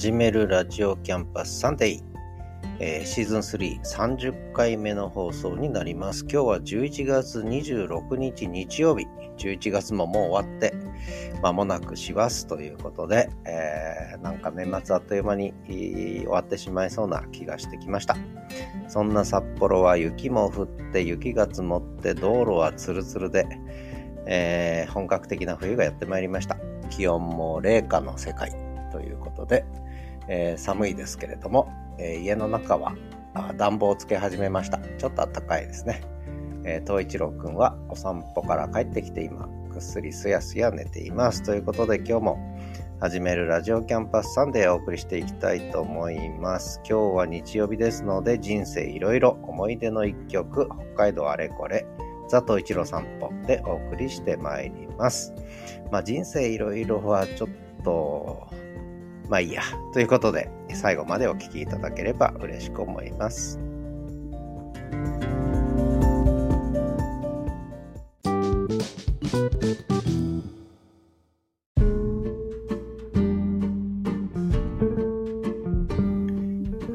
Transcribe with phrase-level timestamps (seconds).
[0.00, 2.02] 始めるラジオキャンパスサンデー、
[2.78, 6.22] えー、シーズン330回目の放送になります。
[6.22, 9.04] 今日は11月26日日曜日。
[9.36, 10.72] 11月ももう終わって、
[11.42, 18.16] 間もなく師走ということで、えー、なんか年末あっという間に終わってしまいそうな気がしてきました。
[18.88, 23.46] そんな札幌は雪も降って雪が積もって道路はツルツルで、
[24.24, 26.56] えー、本格的な冬がやってまいりました。
[26.88, 28.70] 気温も零下の世界。
[28.90, 29.64] ということで、
[30.30, 32.94] えー、寒いですけれども、えー、家の中は
[33.58, 34.78] 暖房をつけ始めました。
[34.78, 36.02] ちょっと暖かいですね。
[36.64, 41.42] えー、東一郎くんはお散歩から帰ってきて今、ぐっすりすやすや寝ています。
[41.42, 42.56] ということで今日も
[43.00, 46.80] 始めるラジオキャンパスサンデーをお送りしていきたいと思います。
[46.88, 51.86] 今日は日曜日ですので人生いろいろ思い出の一曲、北海道あれこれ、
[52.28, 55.32] ザト一郎散歩でお送りしてまいります。
[55.90, 57.48] まあ人生いろいろはちょっ
[57.82, 58.46] と
[59.30, 59.62] まあいいや。
[59.92, 63.60] ということで、最後までお聴きいただければ嬉しく思います。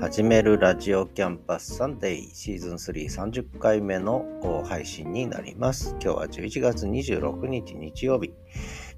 [0.02, 4.26] 始めるラジオキャンパスサンデーシーズン330回目の
[4.66, 5.96] 配信になります。
[6.02, 8.34] 今日は11月26日日曜日。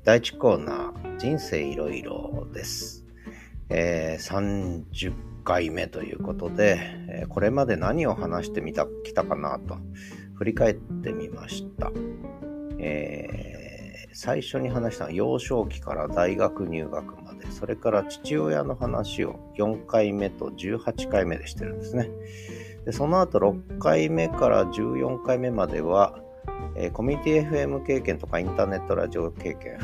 [0.03, 3.06] 第1コーナー、人生いろいろです。
[3.69, 6.79] えー、30回目ということで、
[7.09, 9.77] えー、これまで何を話してみた、きたかなと
[10.35, 11.91] 振り返ってみました。
[12.79, 22.09] えー、最初に話したのは幼少期から大学入学まで、それから父親の話を4回目と18回目でしてるんですね。
[22.85, 26.19] でその後6回目から14回目までは、
[26.75, 29.77] えー、コミュニティ FM 経験とかインターネットラジオ経験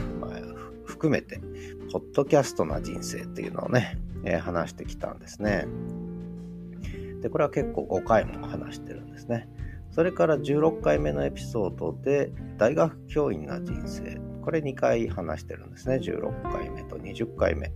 [0.86, 1.42] 含めて、
[1.94, 5.68] ポッドキャストな人生っていうのをね、えー、話してきたんですね。
[7.22, 9.48] で、これは結構5回も話してるんですね。
[9.92, 14.20] それから16回目のエピソードで、大学教員な人生。
[14.42, 15.98] これ2回話してるんですね。
[15.98, 17.72] 16回目と20回目。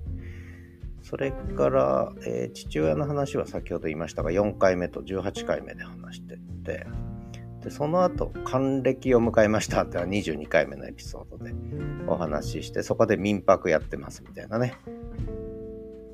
[1.04, 6.88] それから、えー、父親の話は先ほど言いましたが、4回目と18回目で話してて、
[7.64, 11.54] でその後還暦を迎えましたってのは22回目のエピソードで
[12.08, 14.76] お話ししてそこで民泊やってますみたいなね。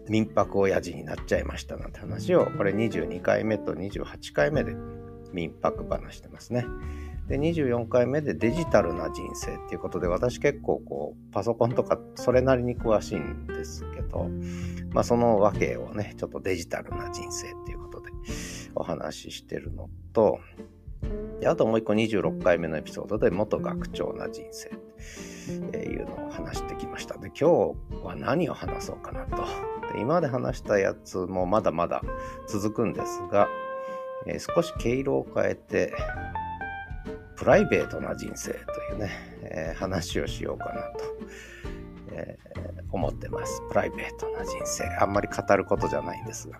[0.09, 4.75] 民泊親父になっちゃいましたなんて話をこれ22回目と28回目で
[5.31, 6.65] 民泊話してますね。
[7.27, 14.29] で24回目でデジタルな人生っていうことで私結構こうパソコンとかそれなりに詳しいんですけど
[14.91, 18.11] まあその訳をねちょっとデジタルな人生っていうことで
[18.75, 20.39] お話ししてるのと
[21.39, 27.17] であともう一個26回目のエピソードで元学長な人生っていうのを話してきました。
[27.17, 29.43] で、今日は何を話そうかなと。
[29.93, 32.01] で今まで話したやつもまだまだ
[32.47, 33.49] 続くんですが、
[34.25, 35.93] えー、少し毛色を変えて、
[37.35, 38.59] プライベートな人生とい
[38.95, 41.03] うね、えー、話をしようかなと、
[42.11, 43.61] えー、思ってます。
[43.67, 44.85] プライベートな人生。
[45.01, 46.57] あんまり語ることじゃないんですが、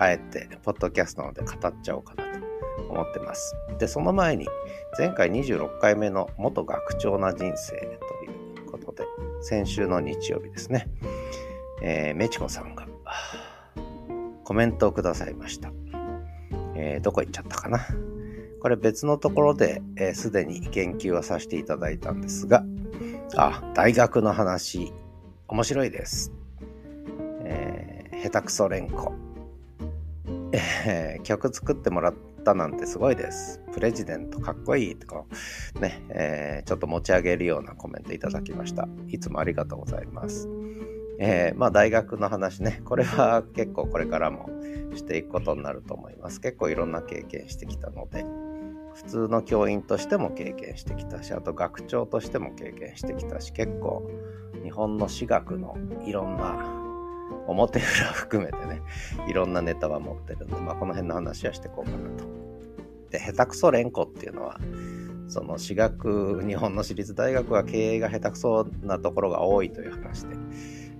[0.00, 2.51] あえて、ポッドキャストなので語っちゃおうかなと
[2.92, 3.56] 思ってます。
[3.78, 4.46] で、その前に、
[4.98, 7.88] 前回26回目の元学長な人生とい
[8.66, 9.04] うことで、
[9.40, 10.88] 先週の日曜日ですね、
[11.82, 12.86] えー、めちこさんが
[14.44, 15.72] コメントをくださいました。
[16.74, 17.80] えー、どこ行っちゃったかな？
[18.60, 19.82] これ別のところで
[20.14, 22.64] すで、に言及をさせていただいたんですが、
[23.36, 24.92] あ、大学の話、
[25.48, 26.32] 面白いです。
[27.44, 29.12] えー、下手くそ連呼。
[30.54, 33.60] えー、曲作ってもらったなんてすごいです。
[33.72, 35.24] プレジデントかっこいいとか、
[35.80, 38.88] ね、えー、ちょっと持ち上げるようなコメントいただきました。
[39.08, 40.48] いつもありがとうございます。
[41.18, 44.48] えー、まあ大学の話ね、これは結構これからも
[44.94, 46.40] していくことになると思います。
[46.40, 48.24] 結構いろんな経験してきたので、
[48.94, 54.08] 普通の教員としても経験してきたし、あと学長としても経験してきたし、結構
[54.62, 56.81] 日本の私学のいろんな
[57.46, 58.82] 表裏含めてね、
[59.28, 62.24] いろんなネタは持ってるんで、まあ、この辺の話はしていこうかなと。
[63.10, 64.58] で、下手くそ連呼っていうのは、
[65.28, 70.36] その私学、日本の私立大学は経営が下手くそなところが多いという話で、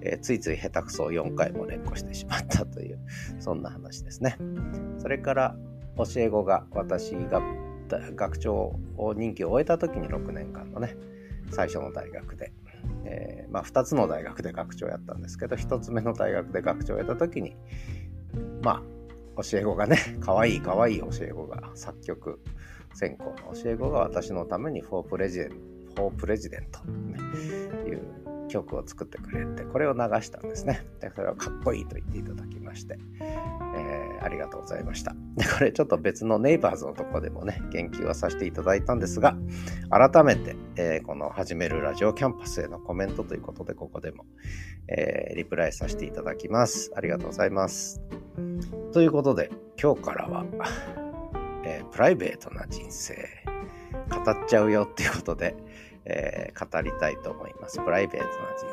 [0.03, 2.99] えー、ついつい下手くそを4回も連呼してしまったという、
[3.41, 4.37] そんな話ですね。
[4.99, 5.57] それから、
[5.97, 7.43] 教え子が私が
[8.15, 10.97] 学長を任期を終えた時に6年間のね、
[11.51, 12.53] 最初の大学で
[13.05, 17.57] えー、まあ、2つの大学で学長やったんですけど1つ目の大学で学長やった時に
[18.63, 18.83] ま
[19.37, 22.41] あ教え子がね かわいいかわいい教え子が作曲
[22.95, 25.57] 専攻の教え子が私のために「フォープレジデント」
[25.93, 27.19] フォープレジデント、ね、
[27.87, 30.87] いう曲を作ってくれて、これを流したんですね。
[31.01, 35.15] で、それはかっこいいと言っていただきまして、えー、ありがとうございました。
[35.37, 39.37] で、これちょっと別のネイバーズのとこでもね、言及はさせていただいたんですが、
[39.91, 44.25] 改めて、えー、この始めるラジオキャンパスへのコメントということで、ここでも、
[44.89, 46.93] えー、リプライさせていただきます。
[46.95, 48.03] ありがとうございます。
[48.93, 49.51] ということで、
[49.81, 50.45] 今日からは、
[51.65, 53.15] え、プライベートな人生、
[54.11, 55.57] 語っちゃうよっていうことで、
[56.05, 57.79] えー、語りたいと思います。
[57.79, 58.67] プライベートな人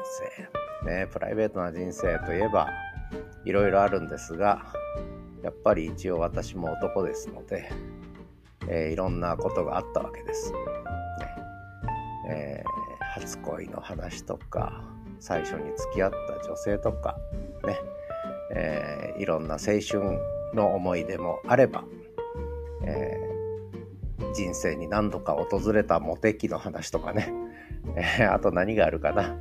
[0.84, 0.90] 生。
[0.90, 2.70] ね、プライベートな人生といえば、
[3.46, 4.74] いろいろあるんですが、
[5.44, 7.72] やっぱり一応私も男ですので、
[8.68, 10.52] えー、いろんなことがあったわけです。
[10.52, 10.58] ね
[12.30, 14.84] えー、初恋の話とか、
[15.20, 17.18] 最初に付き合った女性とか、
[17.66, 17.78] ね、
[18.54, 20.20] えー、いろんな青春
[20.54, 21.84] の思い出もあれば、
[22.84, 23.29] えー、
[24.34, 27.34] 人生に何度か訪れたモテ期の話とかね、
[27.96, 29.38] えー、あと何があるかな。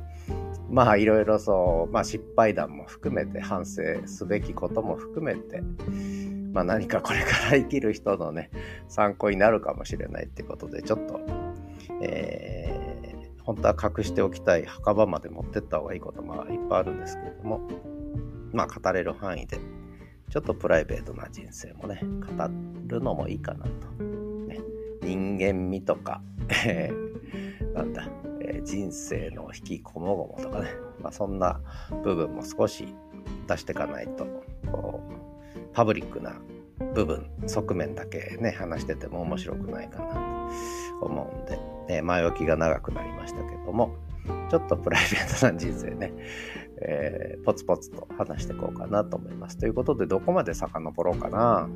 [0.69, 5.61] まあいろいろそう、まあ失敗談も含めて反省すべきことも含めて、
[6.53, 8.51] まあ何かこれから生きる人のね、
[8.87, 11.19] 参考になるかもしれないってことで、ちょっと、
[12.01, 17.61] えー、本当は隠しておきたい墓場まで持ってった方がいいこともいっぱいあるんですけれども、
[18.53, 19.57] まあ語れる範囲で、
[20.29, 22.47] ちょっとプライベートな人生もね、語
[22.87, 24.28] るのもいいかなと。
[25.09, 26.21] 人間味とか、
[26.65, 26.91] え、
[27.73, 28.07] なんだ、
[28.41, 30.67] えー、人生の引きこもごもとかね、
[31.01, 31.59] まあ、そんな
[32.03, 32.93] 部分も少し
[33.47, 34.27] 出していかないと、
[34.71, 35.01] こ
[35.55, 36.35] う、パブリックな
[36.93, 40.49] 部分、側面だけね、話してても面白くないかな
[40.99, 43.95] と思うんで、えー、前置きが長くなりましたけども、
[44.49, 46.13] ちょっとプライベートな人生ね、
[46.81, 49.57] えー、ポツポツと話していこうかなと思います。
[49.57, 51.67] ということで、どこまで遡ろうかな。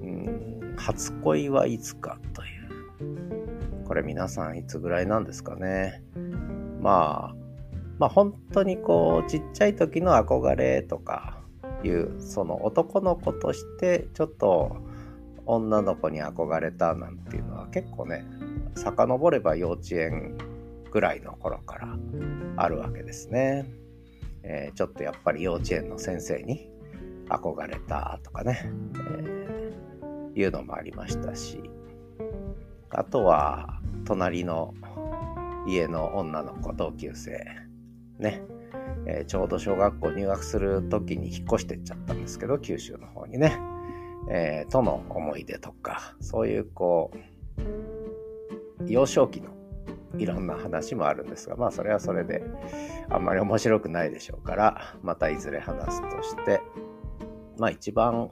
[0.00, 3.84] うん、初恋はいつかという。
[3.84, 6.02] これ皆さんいつぐらいなんですかね。
[6.80, 7.36] まあ、
[7.98, 11.42] まあ本当にこう、ちっちゃい時の憧れとか
[11.82, 14.76] いう、その男の子としてちょっと
[15.46, 18.24] 女の子に憧れたなんていうのは結構ね、
[18.74, 20.36] 遡れば幼稚園
[20.90, 21.96] ぐらいの頃から
[22.56, 23.66] あるわけですね。
[24.42, 26.70] えー、ちょっとやっぱり幼稚園の先生に
[27.28, 29.57] 憧れたとかね、えー、
[30.40, 31.60] いうのもありましたし、
[32.90, 34.74] あとは隣の
[35.66, 37.44] 家の女の子同級生
[38.18, 38.42] ね、
[39.06, 43.58] えー、ちょうど小学校入学する時に引っ越してっちゃったんですけど九州の方にね、
[44.30, 47.18] えー、との思い出とかそういうこう
[48.90, 49.50] 幼少期の
[50.16, 52.42] いろんな話もあるんですが、まあそれはそれで
[53.10, 56.60] あんまり面白くないでしょうから、またいずれ話すとして、
[57.58, 58.30] まあ一番、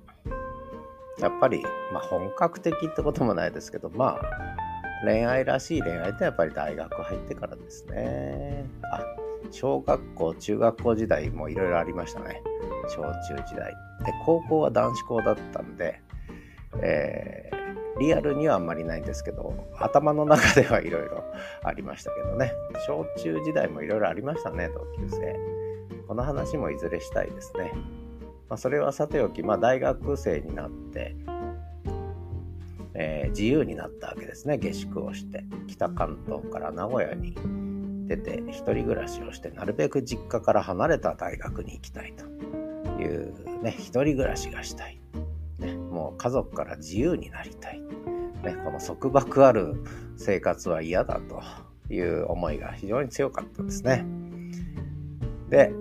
[1.18, 4.56] やっぱり、まあ本格的ってこともないですけど、まあ
[5.04, 8.64] 恋愛らしい恋愛ってやっぱり大学入ってからですね。
[8.92, 9.04] あ、
[9.50, 12.42] 小学校、中学校時代もいろいろありましたね。
[12.88, 13.72] 小中時代。
[14.04, 16.00] で、高校は男子校だったんで、
[16.82, 17.56] えー
[17.98, 21.24] リアルにはあんまりないんですけど、頭の中ではいろいろ
[21.64, 22.52] ありましたけどね。
[22.86, 25.34] 小中時代もいろいろありましたね、同級生。
[26.06, 27.72] この話もいずれしたいですね。
[28.48, 31.16] まあ、それはさておき、まあ、大学生になって、
[32.94, 34.56] えー、自由になったわけですね。
[34.56, 35.44] 下宿をして。
[35.66, 37.36] 北関東から名古屋に
[38.06, 42.24] 出て、一人暮らしをして、なるべく実家から離れた大学に行きたいと
[43.02, 44.98] いうね、一人暮らしがしたい。
[45.58, 47.80] ね、もう家族から自由になりたい。
[47.80, 49.82] ね、この束縛ある
[50.16, 51.42] 生活は嫌だと
[51.92, 54.06] いう思いが非常に強かったですね。
[55.50, 55.72] で、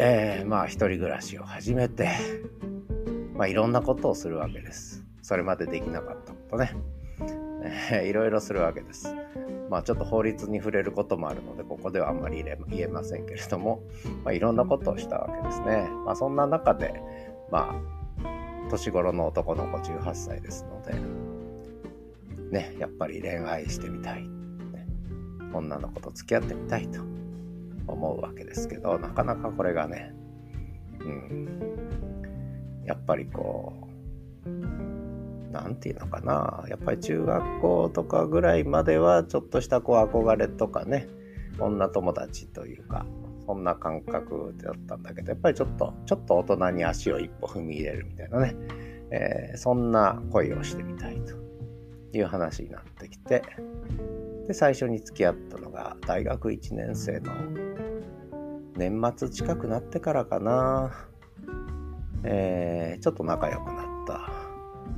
[0.00, 2.08] えー、まあ一人暮らしを始めて、
[3.34, 5.04] まあいろんなことをするわけです。
[5.22, 6.76] それまでできなかったことね。
[7.90, 9.12] えー、いろいろするわけです。
[9.68, 13.82] まあちょっと法律に触れることもあるので、ここではあんまり言えませんけれども、
[14.24, 15.88] まあ、いろんなことをしたわけですね。
[16.06, 17.02] まあそんな中で、
[17.50, 20.94] まあ年頃の男の子18歳ですので、
[22.52, 24.22] ね、やっぱり恋愛してみたい、
[25.52, 27.00] 女の子と付き合ってみたいと
[27.88, 30.12] 思うわけですけど、なかなかこれがね、
[31.00, 33.72] うん、やっぱりこ
[34.46, 34.50] う、
[35.52, 41.08] なんていうのかな、やっぱり中学校とかぐらいまではちょっとしたこう憧れとかね、
[41.58, 43.06] 女友達というか、
[43.46, 48.54] そんな感覚だったんだけど、やっぱりちょっと、ちょっと大人に足を一歩踏み入れるみたいなね、
[49.10, 51.48] えー、そんな恋をしてみたいと。
[52.12, 53.42] いう話になってきて
[54.46, 57.32] で最初に付き合ったのが大学1年生の
[58.78, 60.92] 年末近くなってからかな、
[62.22, 64.30] えー、ちょっと仲良くなった。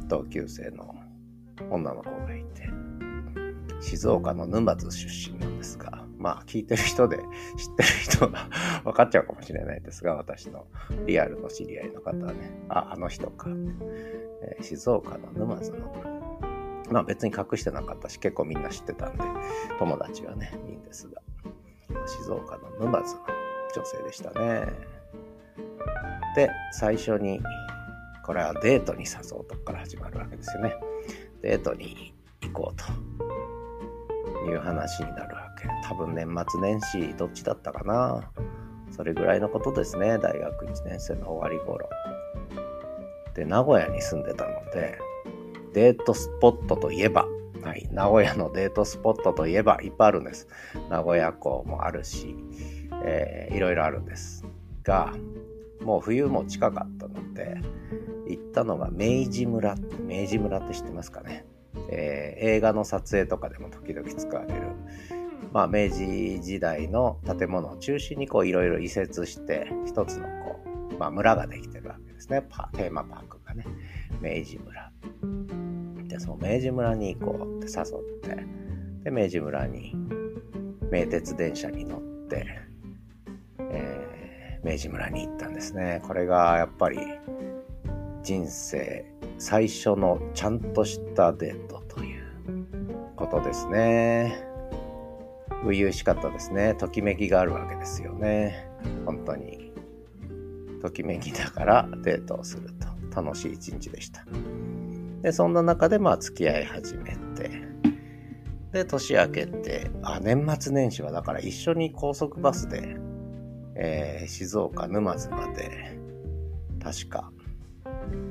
[0.07, 0.95] 同級生の
[1.71, 2.69] 女の子がいて。
[3.81, 6.05] 静岡の沼津出身なんですが。
[6.19, 7.25] まあ聞いてる人で知っ
[7.77, 8.51] てる人は
[8.85, 10.67] 分かっちゃうかもしれないですが、私の
[11.07, 13.49] リアルの知り合いの方はね、あ、あの人か、
[14.43, 15.95] えー、静岡の沼津の、
[16.91, 19.25] まあ別に隠してなかったし、結構みんな知ってたんで、
[19.79, 21.23] 友達がね、いいんですが、
[22.07, 23.23] 静岡の沼津の
[23.75, 24.67] 女性でしたね。
[26.35, 27.41] で、最初に、
[28.25, 30.75] これはデートに誘うとこから始まるわけですよね。
[31.43, 32.77] デートに行こう
[34.45, 35.69] という話になるわけ。
[35.89, 38.31] 多分年末年始どっちだったかな。
[38.91, 40.19] それぐらいのことですね。
[40.19, 41.89] 大学1年生の終わり頃。
[43.35, 44.99] で、名古屋に住んでたので、
[45.73, 47.27] デートスポットといえば、
[47.63, 50.49] はい、名古屋のデートスポットといえばいっぱいあるんです。
[50.89, 52.37] 名古屋港もあるし、
[53.05, 54.45] えー、いろいろあるんです
[54.83, 55.15] が、
[55.83, 57.57] もう冬も近かったので、
[58.29, 59.77] 行ったのが明治村。
[60.07, 61.47] 明治村って知ってますかね？
[61.89, 64.61] えー、映画の撮影とかでも時々使われる、
[65.53, 70.61] まあ、明治時代の建物を中心にこういろいろ移設して一つのこ
[70.93, 72.43] う、まあ、村ができてるわけですね
[72.75, 73.65] テーマパークがね
[74.21, 74.93] 明治村
[76.09, 78.45] でその明治村に行こうって誘って
[79.05, 79.95] で明治村に
[80.91, 82.47] 名鉄電車に乗って、
[84.63, 86.99] 明治村に行ったんですねこれがやっぱり
[88.23, 89.07] 人生
[89.39, 92.25] 最初のちゃんとしたデートという
[93.17, 94.45] ことですね。
[95.63, 96.75] 初々しかったですね。
[96.75, 98.69] ときめきがあるわけですよね。
[99.07, 99.73] 本当に。
[100.83, 102.71] ときめきだからデートをする
[103.13, 104.25] と楽しい一日でした。
[105.23, 107.51] で、そんな中でまあ付き合い始めて、
[108.73, 112.97] で、年明けて、あ、年末年始はだから一緒に高速バスで、
[113.81, 115.99] えー、静岡沼津まで、
[116.83, 117.33] 確か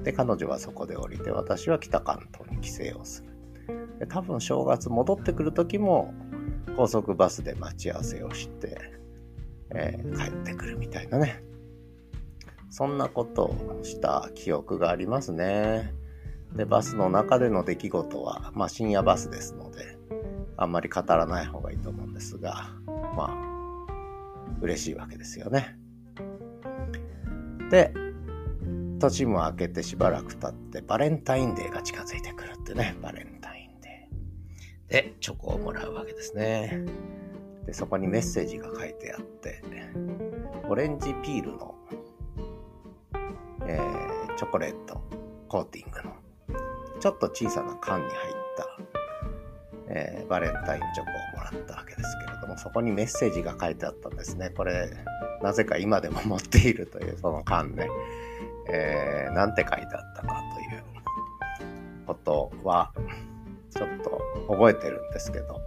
[0.03, 3.29] で、彼女はそこで降りて、私は北関東に帰省をする。
[4.00, 6.13] で多分正月戻ってくる時も、
[6.77, 8.77] 高速バスで待ち合わせをして、
[9.75, 11.44] えー、帰ってくるみたいなね。
[12.70, 15.94] そんなことをした記憶がありますね。
[16.56, 19.98] で、バスの中での出来事は、まあ深夜バスですので、
[20.58, 22.70] あんまり語らない方がいいと思うんですが、
[23.15, 23.49] まあ、
[24.62, 25.77] 嬉しいわけですよね。
[27.70, 27.94] で、
[29.00, 34.91] 年も明けてしばらく経ってバレンタインデーが近づいてくるってね、バレンタインデー。
[34.91, 36.86] で、チョコをもらうわけですね。
[37.65, 39.62] で、そこにメッセージが書いてあって、
[40.68, 41.75] オレンジピールの、
[43.68, 45.01] えー、チョコレート
[45.48, 46.15] コーティングの、
[47.00, 48.68] ちょっと小さな缶に入った、
[49.89, 54.51] えー、バレンタインチョコをもらったわけですけれども、そこにメッセージが書いてあったんですね。
[54.51, 54.89] これ、
[55.41, 57.88] なぜか今でも持っているというその缶ね。
[58.72, 60.84] えー、なんて書いてあったかという
[62.05, 62.91] ことは、
[63.72, 65.60] ちょっと覚えてるんですけど、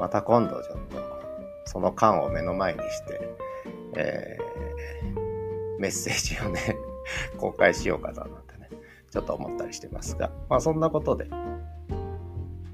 [0.00, 1.20] また今度ちょっと、
[1.66, 3.20] その缶を目の前にして、
[3.96, 6.76] えー、メッセージをね
[7.38, 8.68] 公開しようかななんてね、
[9.10, 11.26] ちょっと思ったりしてますが、まあそんなことで、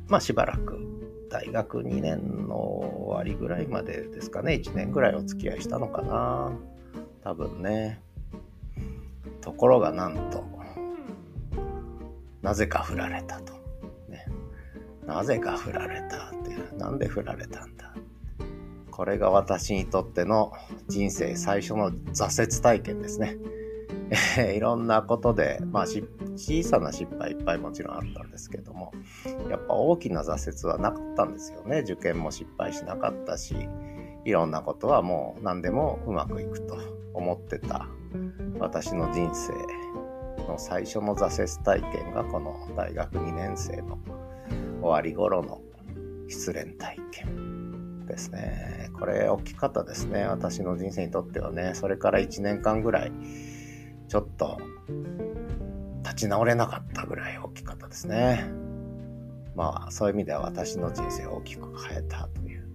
[0.08, 0.78] まあしばらく
[1.28, 6.52] 大学2年の終わりぐらいまでですかね、1年ぐらいお付き合いしたのかな。
[7.22, 8.00] 多分ね。
[9.40, 10.44] ところがなんと、
[12.42, 13.54] なぜか振られたと。
[14.08, 14.26] ね、
[15.04, 16.76] なぜか振られたっていう。
[16.76, 17.92] なんで振られたんだ。
[18.90, 20.52] これが私にとっての
[20.88, 23.36] 人生最初の挫折体験ですね
[24.38, 24.56] え。
[24.56, 28.93] いろんなことで、まあ失小さな失敗いっぱいもちろんあったんですけども、
[29.50, 31.81] やっぱ大きな挫折はなかったんですよね。
[31.81, 33.55] 受験も失敗しなかったし、
[34.25, 36.76] いろんなことはもう何でもうまくいくと
[37.14, 37.88] 思ってた
[38.59, 39.52] 私の人生
[40.47, 43.99] の最初の挫折体験がこの大学2年生の
[44.81, 45.61] 終わり頃の
[46.28, 48.90] 失恋体験ですね。
[48.99, 50.25] これ大きかったですね。
[50.25, 51.73] 私の人生にとってはね。
[51.75, 53.12] それから1年間ぐらい
[54.09, 54.59] ちょっと
[56.06, 58.48] 立ち直れなかったぐらい大きかったですね。
[59.56, 62.68] まあそういう意味では私の人生を大きく変えたという。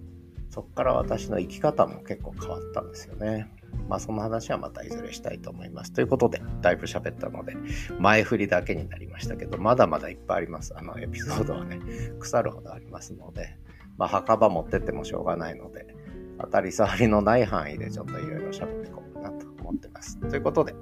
[0.50, 3.50] そこから私の生き方も結構変わったんですよね。
[3.88, 5.94] まあその話はまたいずれしたいと思います。
[5.94, 7.56] ということで、だいぶ喋ったので、
[8.00, 10.74] 前振りだけになりましたけど、まだまだいっぱいあります。
[10.78, 11.80] あのエピソードはね、
[12.20, 13.58] 腐るほどありますので、
[13.98, 15.96] まあ墓場持ってってもしょうがないので、
[16.42, 20.18] 当たり障りのない範囲でちょっといろいろ喋っていこうかなと思ってます。
[20.20, 20.76] ということで、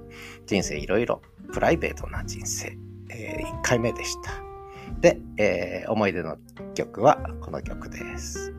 [0.48, 2.78] 人生いろいろプライベートな人生、
[3.10, 4.32] えー、1回目でした。
[5.02, 6.38] で、えー、思い出の
[6.76, 8.59] 曲はこの曲です。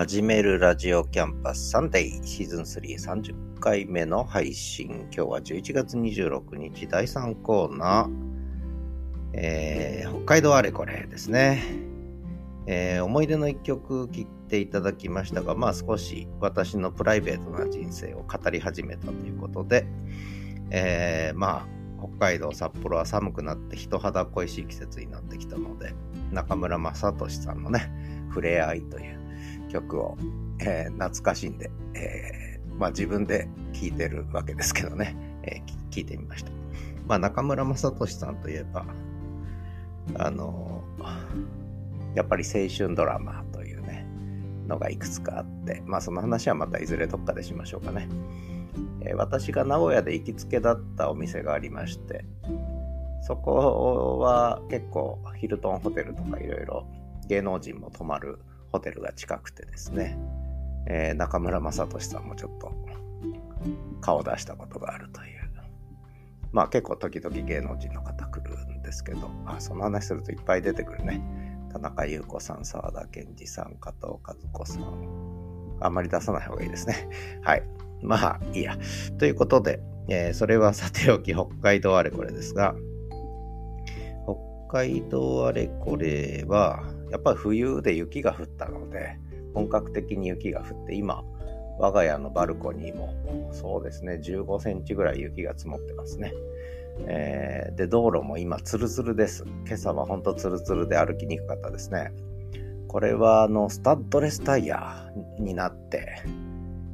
[0.00, 5.06] 始めるラジオキャンパスサンデーシーズン330回目の配信。
[5.14, 8.10] 今日は11月26日第3コーナー、
[9.34, 11.62] えー、北海道あれこれですね。
[12.66, 19.84] えー、思い出の一曲聴いていただきましたが、まあ少し私のプライベートな人生を語り始めたということで、
[20.70, 21.66] えー、まあ
[21.98, 25.92] 北海道札幌は寒くなって人肌恋しい季節になってきたので、
[26.32, 27.92] 中村雅俊さんのね、
[28.30, 29.19] 触れ合いという
[29.70, 30.16] 曲を、
[30.60, 36.50] えー、懐かしんで、えー、まあ自分で聴いてるわけですけどね、えー、聞いてみました。
[37.06, 38.84] まあ中村雅俊さんといえば、
[40.18, 40.84] あの
[42.14, 44.06] やっぱり青春ドラマというね、
[44.66, 48.08] のがいくつかあって、まあその話はまたいずれどっかでしましょうかね。
[49.02, 52.24] え、私が名古屋で行きつけだったお店がありまして、
[53.22, 56.86] そこは結構ヒルトンホテルとかいろいろ
[57.28, 58.38] 芸能人も泊まる
[58.72, 60.18] ホテルが近くてですね、
[60.86, 62.72] えー、中村雅俊さんもちょっと
[64.00, 65.40] 顔出したことがあるという。
[66.52, 71.22] まあ結構時々芸能人の方来るんですけど、あその話するといっぱい出てくるね。
[71.72, 75.78] 田中優子さん、沢田研二さん、加藤和子さん。
[75.80, 77.08] あんまり出さない方がいいですね。
[77.42, 77.62] はい。
[78.02, 78.76] まあ、いいや。
[79.18, 82.74] ということで、えー、それはさておき、北海道あれこれですが、
[84.68, 89.18] 北海道あれこれは、やっぱり冬で雪が降ったので、
[89.54, 91.22] 本格的に雪が降って、今、
[91.78, 93.14] 我が家のバルコニーも、
[93.52, 96.32] そうですね、15センチぐらい雪が積もってますね。
[97.06, 99.44] えー、で、道路も今、ツルツルです。
[99.66, 102.12] 今朝はほんとツルツルで歩きにくかったですね。
[102.86, 106.22] これは、あの、スタッドレスタイヤになって、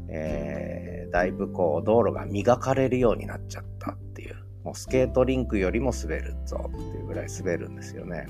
[0.09, 4.37] えー、だいぶこう、道路が磨かれるようになっちゃったっていう。
[4.63, 8.27] もうスケートリンクよりも滑るぞっていうぐらい滑るんですよね。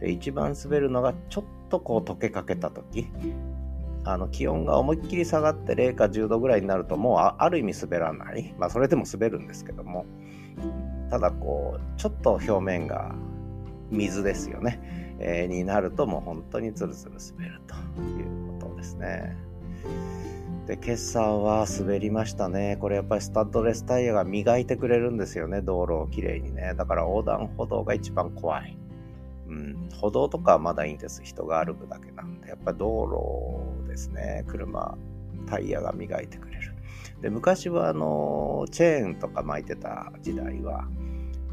[0.00, 3.06] で、一番滑るのがちょっとこう溶けかけた時、
[4.04, 8.54] あの気温が思いっきり下がって0か10度ぐらいになるともうある意味滑らない。
[8.58, 10.06] まあそれでも滑るんですけども、
[11.10, 13.14] ただこう、ちょっと表面が
[13.90, 15.16] 水ですよね。
[15.22, 19.36] えー、になるともう本当にツルツル滑るということですね。
[20.66, 22.78] で、今朝は滑りましたね。
[22.80, 25.60] これやっぱりスタッドレスタイヤが磨いてくれるんですよね。
[25.60, 26.74] 道路をきれいにね。
[26.76, 28.78] だから横断歩道が一番怖い。
[29.50, 31.22] うん、歩道とかはまだいいんです。
[31.24, 32.48] 人が歩くだけなんで。
[32.48, 34.44] やっぱ道路ですね。
[34.46, 34.96] 車、
[35.46, 36.74] タイヤが磨いてくれる。
[37.20, 40.86] で、昔はあの、チェーンとか巻いてた時代は、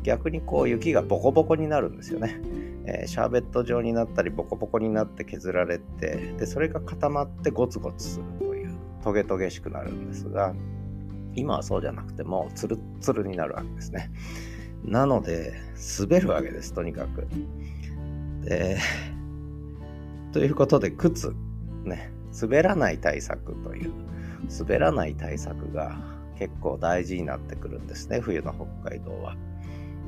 [0.03, 2.39] 逆にこう雪がボコボコになるんですよね。
[2.85, 10.53] えー、シャーベット状になったりボコボコになって削られて、で、それが固まってゴツゴツするという、トゲトゲしくなるんですが、
[11.35, 14.11] 今はそうじゃなくても、ツルツルになるわけですね。
[14.83, 15.53] なので、
[15.99, 17.27] 滑るわけです、とにかく。
[18.43, 18.77] で、
[20.31, 21.33] ということで、靴、
[21.83, 23.91] ね、滑らない対策という、
[24.59, 25.97] 滑らない対策が
[26.37, 29.35] 結構大事になってくるんですね、冬の北海道は。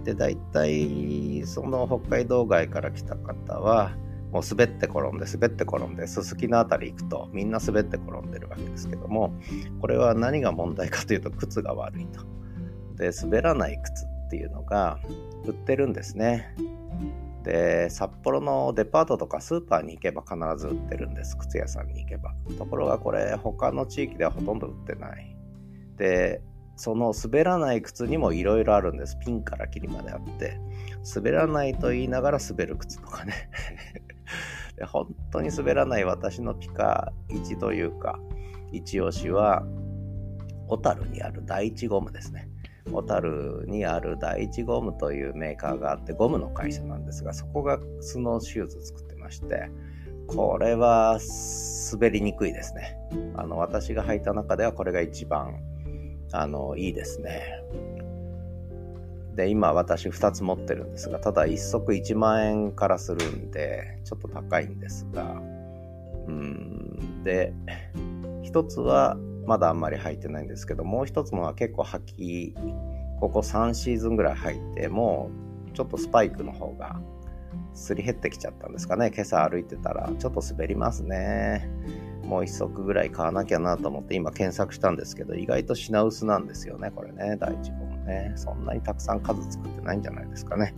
[0.03, 3.95] で、大体、その北海道外から来た方は、
[4.31, 9.33] もう滑って転んで滑って転んで、すすきの辺り行くとみんな滑って転んでるわけですけども、
[9.81, 12.21] これは何が問題かというと靴が悪いと。
[12.95, 14.99] で、滑らない靴っていうのが
[15.43, 16.53] 売ってるんですね。
[17.43, 21.35] で、札幌のデパートとかスーパーに行けば必ず売ってるんです。
[21.35, 22.35] 靴屋さんに行けば。
[22.59, 25.35] ところがこれ他の地域ではほとんど売ってない。
[25.97, 26.43] で、
[26.75, 29.17] その滑らない靴にもいろいろあるんです。
[29.17, 30.59] ピンからキリまであって。
[31.15, 33.33] 滑らないと言いながら滑る靴とかね
[34.77, 34.85] で。
[34.85, 38.19] 本当に滑らない私のピカ1というか、
[38.71, 39.65] 一押しは、
[40.67, 42.48] 小樽にある第一ゴムですね。
[42.91, 49.69] 小樽にある第一ゴムというメーカーがあってゴムの会社なんですがそこがスノーシューズ作ってまして
[50.27, 51.19] これは
[51.91, 52.97] 滑りにくいですね。
[53.35, 55.59] あの私が履いた中ではこれが一番
[56.31, 57.63] あのいいですね。
[59.35, 65.41] で今私2つ持ってるんですがただ1足1万円からするんでちょっと高いんですが
[66.27, 67.53] うんで
[68.43, 69.17] 1つは
[69.49, 72.55] まだあんまり履いてないんですけど、もう一つのは結構履き、
[73.19, 75.31] ここ3シーズンぐらい履いて、も
[75.67, 76.99] うちょっとスパイクの方が
[77.73, 79.11] すり減ってきちゃったんですかね。
[79.11, 81.67] 今朝歩いてたらちょっと滑りますね。
[82.25, 88.33] もう一足ぐらい買わなきゃなと思って今検索したんですけど、意外と品薄なんですよね、これね、第1号もね。
[88.35, 90.75] そんなにたくさん数作ってないんじゃないですかね。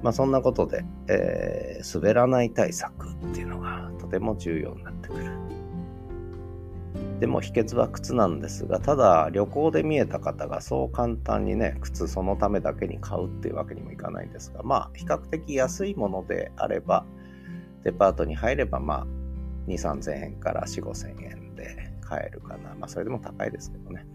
[0.00, 5.49] まあそんなことで、えー、滑らない対策っていうのがとても重要になってくる。
[7.20, 17.04] でも秘訣は靴なんですが、ただ旅行で見えた方がそう簡単にね、靴そのためだけに買うっていうわけにもいかないんですが、まあ比較的安いものであれば、
[17.84, 19.06] デパートに入ればまあ
[19.66, 22.74] 2、3000円から4、5000円で買えるかな。
[22.74, 24.06] まあ、それでも高いですけどね。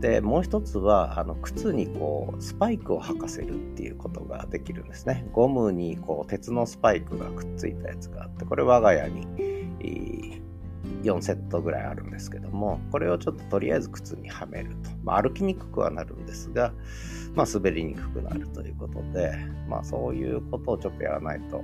[0.00, 5.26] で、もう一つは、あの、靴にこう、スパイクを履かせるっていうことができるんですね。
[5.32, 10.39] ゴムにこう、鉄のスパイクがくっついたやつがあって、これ我が家に、
[11.02, 14.90] 4セットぐらいあるんですけども、これをちょっととりあえず靴にはめると。
[15.02, 16.72] まあ、歩きにくくはなるんですが、
[17.34, 19.32] まあ、滑りにくくなるということで、
[19.68, 21.62] まあ、そういうことをちょっとやらないと、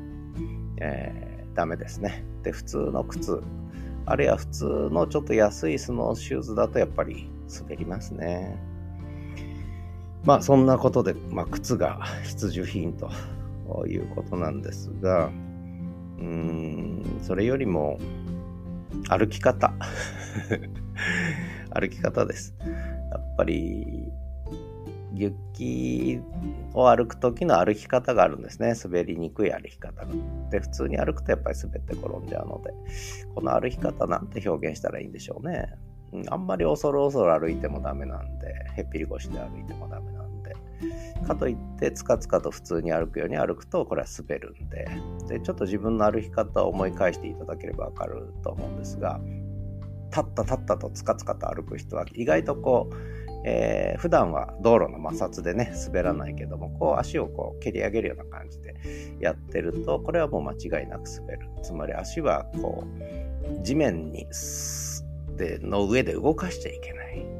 [0.78, 2.24] えー、ダメですね。
[2.42, 3.40] で、普通の靴、
[4.06, 7.28] あるいは普通のちょっと安いスノーシューズだとやっぱり
[7.60, 8.56] 滑りますね。
[10.24, 13.10] まあそんなことで、まあ、靴が必需品と
[13.86, 17.98] いうことなんですが、うーん、それよりも
[19.08, 19.72] 歩き方。
[21.72, 22.54] 歩き方です。
[23.10, 24.12] やっぱり
[25.12, 26.20] 雪
[26.74, 28.74] を歩く時の歩き方があるんですね。
[28.82, 30.12] 滑りにくい歩き方が。
[30.50, 32.72] で、普通に歩くとやっぱり滑って転んじゃうので、
[33.34, 35.70] この歩き方なんて表現したらいいんでしょうね。
[36.12, 40.12] うん、あんまり恐る恐る歩いてもダメなんで、へっぴり腰で歩いてもダメ、
[41.26, 44.88] かといってつかつかと普通に歩くように歩くとこれは滑るんで、
[45.28, 49.20] で、ちょっと自分の歩き方を思い返していただければわかると思うんですが、
[50.10, 52.94] 立った立ったとつかつかと歩く人は意外とこう、
[53.44, 58.74] えー、普段は道路の摩擦でね、滑らないけども、こう足をこう蹴り上げるような感じで
[59.20, 61.48] やってると、これはもう間違いなく滑る。
[61.62, 64.26] つまり足はこう、地面に、
[65.36, 67.35] で、の上で動かしちゃいけない。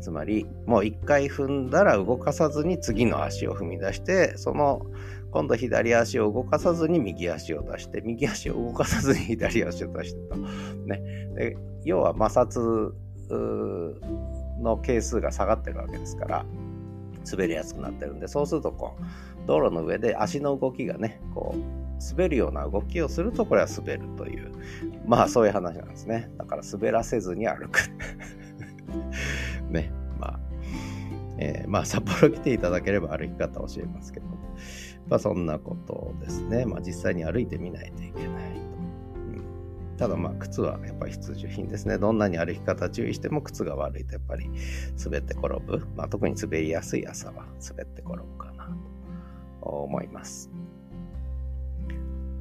[0.00, 4.86] つまり、もう一回踏んだら動かさずに次の足を踏み出して、その
[5.30, 10.36] 今度左足を動かさずに右足を出して、右足を動かさずに左足を出してと。
[10.36, 11.02] ね。
[11.34, 12.92] で要は摩擦
[14.60, 16.46] の係数が下がってるわけですから、
[17.30, 21.80] 滑りやすくなってるんで、そうするとこう、道路の上で足の動きがね、こう、
[22.16, 24.50] 滑るような動きをすると、これは滑るという、
[25.06, 26.30] まあそういう話なんですね。
[26.38, 27.80] だから滑らせずに歩く。
[29.70, 30.40] ね、まあ、
[31.38, 34.26] えー、まあ札幌来ていただければ歩き方教えますけど、
[35.08, 36.66] まあそんなことですね。
[36.66, 38.60] まあ実際に歩いてみないといけないと。
[39.16, 39.18] う
[39.94, 39.96] ん。
[39.96, 41.98] ただまあ靴はやっぱり必需品ですね。
[41.98, 44.50] どんなに歩き方注意しても靴が悪いとやっぱり
[45.02, 45.86] 滑って転ぶ。
[45.96, 48.68] まあ特に滑りやすい朝は滑って転ぶかな
[49.62, 50.50] と思います。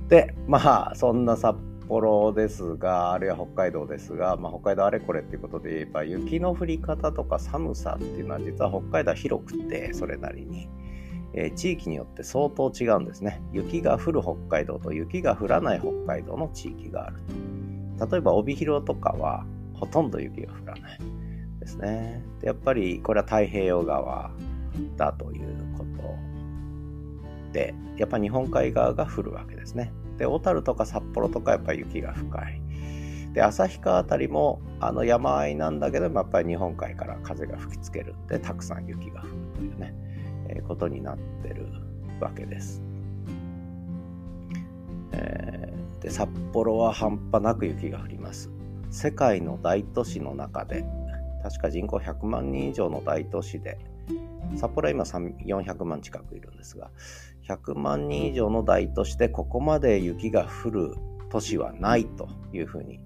[0.10, 1.56] で、まあそんな札
[1.90, 10.70] 幌ですが、あるいは北海道ですが、まあ、北海道あれこれっていうことで言えば、雪の降り方とか寒さっていうのは実は北海道は広くて、それなりに。
[11.34, 13.42] えー、地域によって相当違うんですね。
[13.52, 17.18] 雪が降る北海道と雪が降らない北海道の地域がある
[17.98, 18.08] と。
[18.08, 21.00] 例えば帯広とかはほとんど雪が降らない
[21.60, 22.24] ですね。
[22.42, 24.32] でやっぱりこれは太平洋側
[24.98, 29.92] だということで、やっぱ日本海側が降るわけですね。
[30.20, 32.62] で、小樽とか札幌とかやっぱり雪が深い。
[33.34, 40.10] で、旭川あたりもあの山あいなんだけども、やっぱり日本海から風が吹きつけるんで、たくさん雪が降るというね。
[40.50, 41.68] えことになってる
[42.20, 42.82] わけです。
[45.12, 48.50] えー、で札幌は半端なく雪が降ります。
[48.90, 50.84] 世界の大都市の中で
[51.44, 53.78] 確か人口100万人以上の大都市で
[54.58, 56.90] 札幌は今400万近くいるんですが
[57.50, 60.96] 100万人以上の大都市でここまで雪が降る
[61.32, 63.00] 都市はないというふうに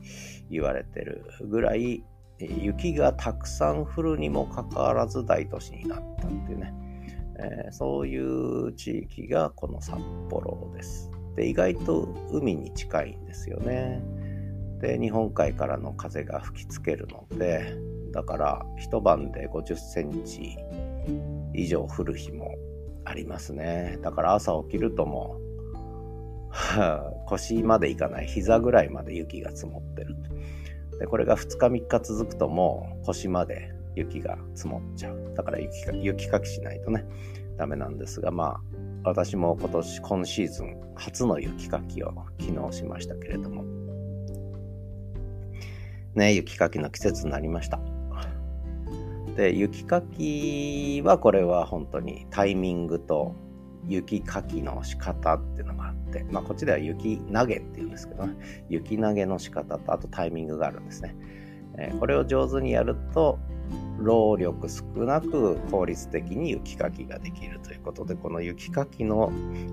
[0.50, 2.04] 言われてるぐらい
[2.40, 6.74] 雪がたくさん降るにもかかわらず大都市になったっていうね
[7.40, 11.12] えー、そういう地域がこの札幌です。
[11.36, 14.02] で、意外と海に近いんですよね。
[14.80, 17.76] で、日本海からの風が吹きつけるので、
[18.12, 20.58] だから一晩で50センチ
[21.54, 22.54] 以上降る日も
[23.06, 24.00] ありますね。
[24.02, 25.44] だから朝起きるともう、
[27.28, 30.16] 腰までいかない膝ぐらいまで雪が積もってる。
[31.00, 35.34] で、これが2日3日続くともう腰まで雪が積もっちゃう。
[35.36, 37.06] だから雪か雪かきしないとね、
[37.58, 38.62] ダメなんですが、まあ、
[39.04, 43.64] 私も今年、今シーズン初の雪かきを昨日しましたけれども、
[46.16, 47.80] ね、雪かきの季節になりました。
[49.36, 53.36] で、雪かきはこれは本当にタイミングと
[53.88, 61.16] 雪かきの仕方っていうのがあって、まあこっちでは雪投げっていうんですけどね、雪投げの仕方とあとタイミングがあるんですね。
[61.78, 63.40] えー、これを上手にやると
[63.98, 69.32] 労力少なく効率的に雪かきができるということで、この雪かきの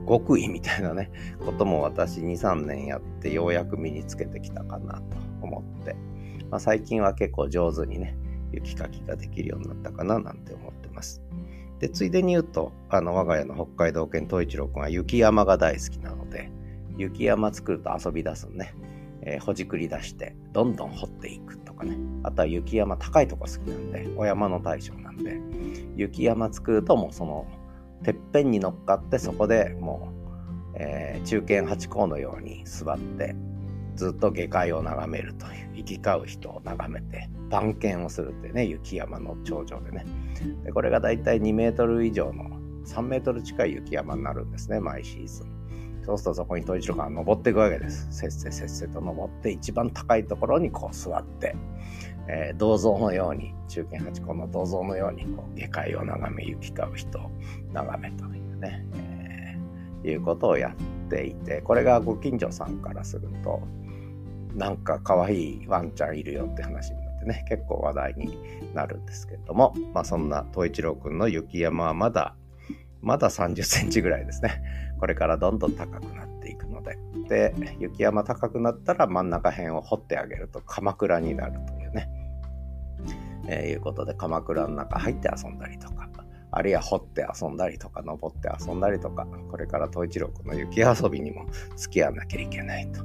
[0.08, 1.10] 極意みたいなね、
[1.44, 5.02] ことも私2、3年やってようやく身につけてきたかなと
[5.42, 5.96] 思って、
[6.50, 8.16] まあ、最近は結構上手にね、
[8.52, 11.22] 雪かきができるようになったかななんて思ってます。
[11.78, 16.50] で、ついでに言うと、あの、我が家の北海道犬東一郎君は雪山が大好きなので、
[16.96, 18.74] 雪山作ると遊び出すんね。
[19.22, 25.40] えー、ほじくり出してどんどん掘っていくとかねあとは雪山高いとこ好きなんでお山の大将なんで
[25.96, 27.46] 雪山作るともうその
[28.02, 30.08] てっぺんに乗っかってそこでも
[30.72, 33.34] う、えー、中堅八甲のように座って
[33.94, 40.06] ずっと下界を眺めるという行き交う人を眺めて番犬をするっていうね雪山の頂上でね。
[40.64, 42.44] でこれがだいたい2メートル以上の
[42.86, 45.60] 3メートル近い雪山になるんですね毎シーズン。
[46.02, 48.08] そうするとそこに統一郎が登っていくわけです。
[48.10, 51.54] せっせせっせと登って一番高いところにこう座って
[52.32, 57.30] えー、銅像のように中堅八甲の銅像のようにこう下界を眺め行き交う人を
[57.72, 63.60] 眺めというね、えー、いうことをやっていてこれがご近所さんからすると
[64.54, 68.38] なんか可愛いワンちゃんいるよって話になってね結構話題に
[68.74, 72.34] なるんですけれどもまあそんな統一郎くんの雪山はまだ
[73.02, 74.62] まだ30センチぐらいですね。
[74.98, 76.98] これからどんどん高くなっていくので。
[77.28, 82.08] で雪山高くなったら真ん中辺を掘ってあげると鎌倉になるというね。
[83.48, 86.08] えー、いうことで鎌倉の中入って遊んだりとか、
[86.52, 93.02] あるいは掘って遊んだりとか、登って遊んだりとか、これから統一郎君の雪遊びにも付き合わなきゃいけないと。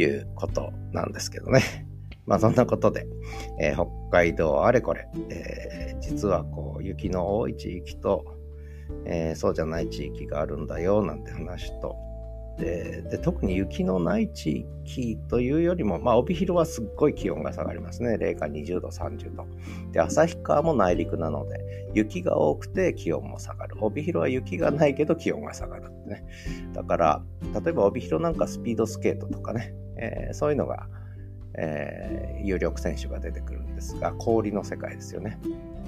[0.00, 1.60] いうことなんですけどね。
[2.26, 3.06] まあそんなことで、
[3.60, 8.24] えー、北海道あれこれ、えー、実はこう雪の多い地域と、
[9.04, 11.96] えー、そうじゃない地域があるんだよなんて話と、
[12.58, 18.18] でで特に雪のない地域というよりも、まあ、帯広はすっごい気温が下がりますね。
[18.18, 19.46] 零下20度、30度。
[19.92, 23.76] で、旭川も内陸なので、雪が多くて気温も下がる。
[23.80, 26.24] 帯広は雪がないけど気温が下がるってね。
[26.72, 27.22] だから、
[27.62, 30.86] 例えば帯広なんかスピードスケートとかね、えー、そういうのが、
[31.54, 35.38] えー、有力選手が出てくるんですが、氷の世界ですよね。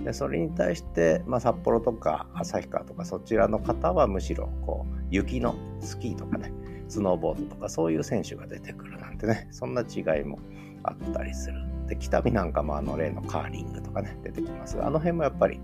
[0.05, 6.53] でそれに対して、まあ、札幌とか旭川とかそちらの方はむしろこう雪のスキーとかね
[6.89, 10.39] スノーボードとかそういう選手が出てくるなんてねそんな違いも
[10.83, 11.63] あったりする。
[11.87, 14.77] で北見なんかもあの例のカーリングとかね出てきます。
[14.77, 15.61] があの辺もやっぱり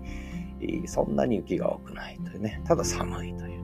[0.85, 3.61] そんなに雪が多くないというねただ寒いという、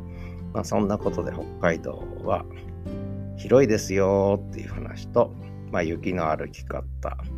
[0.54, 2.46] まあ、そんなことで北海道は
[3.38, 5.32] 広いですよっていう話と
[5.76, 6.86] まあ、雪の歩き方、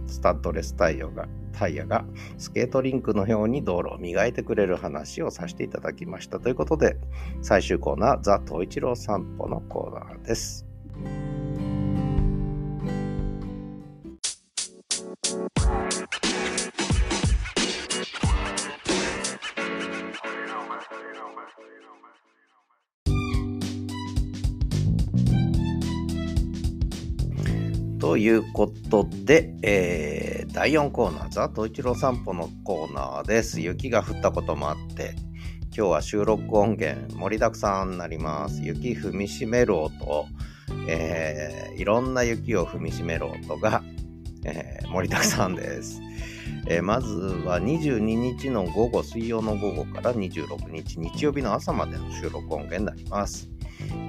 [0.05, 2.05] スタッドレスタイヤがタイヤが
[2.37, 6.39] スケートリンクのように道路を磨いてくれる話をさせていただきました。
[6.39, 6.97] ということで、
[7.41, 10.67] 最終コーナー、ザ・東一郎散歩のコーナーです。
[28.17, 33.61] ということで、えー、第4コーナー、ザ・トイチロー散歩のコーナーです。
[33.61, 35.13] 雪が降ったこともあって、
[35.65, 38.63] 今日は収録音源盛りだくさんになります。
[38.63, 40.25] 雪踏みしめる音、
[40.87, 43.83] えー、いろんな雪を踏みしめる音が、
[44.45, 46.01] えー、盛りだくさんです。
[46.65, 53.47] えー、まずは22日の午後、水曜の午後から26日日曜日の朝までの収録音源になります。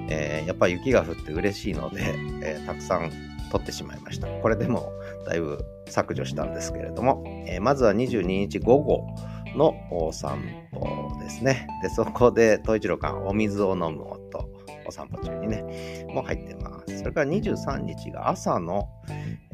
[0.09, 3.11] えー、やっぱ雪が降って嬉しいので、えー、たくさん
[3.51, 4.27] 撮ってしまいました。
[4.27, 4.91] これでも
[5.25, 9.07] だいぶ削除したんですけれども、えー、まずは22日午後
[9.55, 11.67] のお散歩ですね。
[11.81, 14.49] で、そこで、統一郎館お水を飲む音、
[14.87, 16.99] お散歩中にね、も入ってます。
[16.99, 18.89] それから23日が朝の、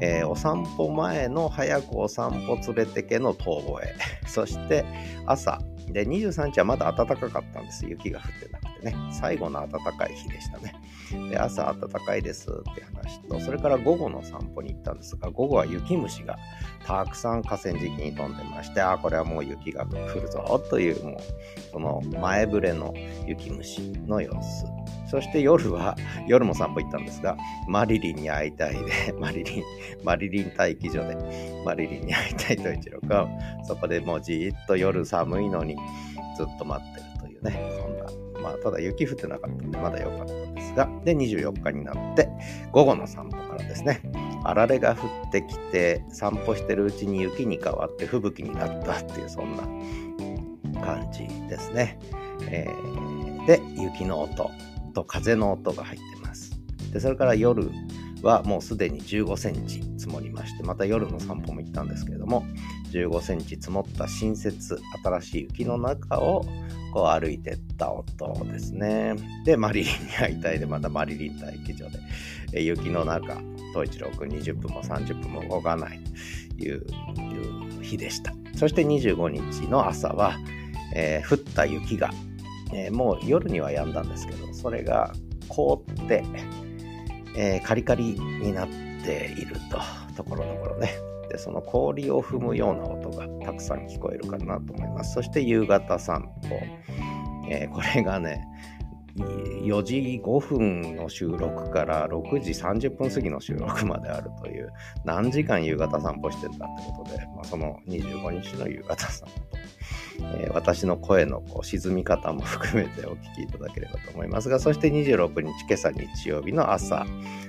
[0.00, 3.94] えー、お散歩前の早くお散歩連れてけの遠吠え。
[4.26, 4.84] そして
[5.26, 7.86] 朝、で、23日はまだ暖かかったんです。
[7.86, 8.94] 雪が降ってなくてね。
[9.10, 10.74] 最後の暖かい日でしたね。
[11.30, 16.38] で、朝暖かいですって話と、それから午後の散歩に行ったんですが、午後は雪虫が
[16.86, 21.16] たくさん河川敷に飛んでまして、あ、これはもう雪が降るぞという、もう、
[21.72, 22.94] その前触れの
[23.26, 24.64] 雪虫の様子。
[25.08, 25.96] そして夜は、
[26.26, 27.36] 夜も散歩行ったんですが、
[27.68, 29.62] マリリンに会いたいで、 マリリン、
[30.04, 31.16] マリリン待機所で、
[31.64, 33.28] マリリンに会いたいと一郎が、
[33.64, 35.76] そこでもうじーっと夜寒いのに
[36.36, 38.04] ずっと待ってるというね、そんな、
[38.46, 42.28] まあ、ただ雪降ってなかったんで、まだ良かったんですが、で、24日になって、
[42.70, 44.00] 午後の散歩からですね、
[44.44, 49.64] あられが降ってきて、散歩してるうちに雪に変わって吹雪になったっていう、そんな
[50.80, 51.98] 感じですね。
[52.48, 54.48] えー、で、雪の音。
[54.94, 56.58] と風の音が入ってます。
[56.92, 57.70] で、それから夜
[58.22, 62.44] はもうすでに15センチ積もりまして、また夜の散歩も行ったんですけれども、
[62.92, 66.44] 15センチ積もった新雪、新しい雪の中を
[66.92, 69.14] こう歩いてった音ですね。
[69.44, 71.88] で、マリリンに会いたいで、またマリリン待機場
[72.52, 73.40] で、雪の中、
[73.72, 76.00] 東一郎くん20分も30分も動かない
[76.56, 76.86] という
[77.82, 78.32] 日でした。
[78.56, 80.36] そして25日の朝は、
[80.94, 82.10] えー、降った雪が
[82.72, 85.12] えー、もう夜には止んだんですけど、それが
[85.48, 86.24] 凍って、
[87.36, 89.78] えー、カリカリになって、いると、
[90.16, 90.90] ところどころね。
[91.28, 95.14] で、その氷を踏むような音がたくさん聞こえるかなと思います。
[95.14, 96.60] そして夕方散歩。
[97.48, 98.44] えー、これがね、
[99.16, 104.70] 4時5分の収録から6時30分過ぎの収録まであるという
[105.04, 109.58] 何時間夕方散歩してんだってことで、まあ、その25日の夕方散歩、
[110.20, 117.06] えー、私の声のこう沈み方も含めてお聞きいただければと思いますがそして26日今朝日曜日の朝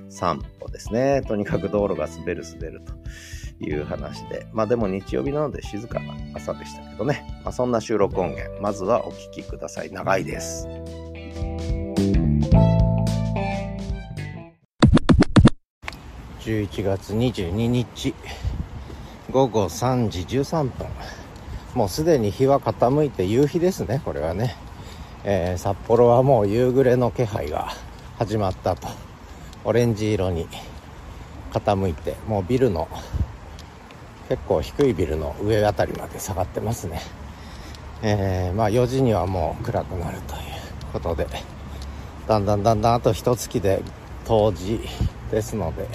[0.10, 1.22] 散歩ですね。
[1.28, 2.94] とにかく道路が滑る滑ると
[3.64, 9.92] いう話で、まあでも日曜日なので静かな朝でしたけどね、まあ、そんな収録音源まずはお聞きください。
[9.92, 10.68] 長いです。
[16.42, 18.14] 11月22日
[19.32, 20.88] 午後3時13分。
[21.78, 24.56] もうすでに日は傾いて夕日ですねこれはね、
[25.24, 27.72] えー、札幌はもう夕暮れの気配が
[28.18, 28.88] 始まったと。
[29.64, 30.48] オレンジ色に
[31.52, 32.88] 傾いてもうビルの
[34.28, 37.00] 結構低いビルの上あたりまで下がってますね。
[38.02, 40.42] えー、まあ4時にはもう暗くなるという
[40.94, 41.28] ことで
[42.28, 43.84] だんだんだんだんあと一月で
[44.26, 44.80] 冬至
[45.30, 45.88] ですので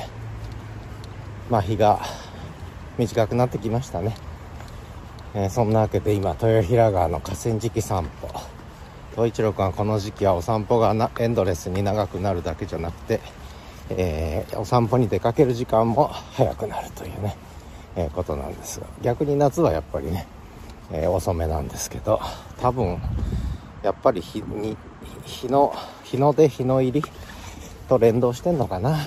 [1.50, 2.00] まあ日が
[2.98, 4.14] 短くなってきましたね、
[5.34, 8.28] えー、そんなわけで今豊平川の河川敷散歩。
[9.12, 13.20] 東一郎君はこの時期はお散歩がエンドレスに長くなるだけじゃなくて、
[13.90, 17.36] えー、お散歩に出かける時間も早くなるというね、
[17.96, 18.86] えー、ことなんですが。
[19.00, 20.26] 逆に夏はやっぱりね、
[20.90, 22.20] え遅めなんですけど
[22.60, 23.00] 多分
[23.82, 24.76] やっぱり日に
[25.24, 27.02] 日の日の出日の入り
[27.88, 28.98] と連動してんのかな。